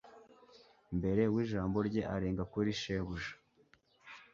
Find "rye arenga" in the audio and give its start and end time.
1.87-2.43